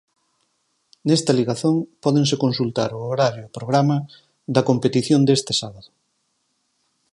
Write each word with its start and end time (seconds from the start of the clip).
Nesta 1.07 1.31
ligazón 1.39 1.75
pódense 2.03 2.35
consultar 2.43 2.89
o 2.99 3.01
horario 3.09 3.41
e 3.45 3.55
programa 3.57 3.97
da 4.55 4.65
competición 4.69 5.21
deste 5.25 5.53
sábado. 5.61 5.89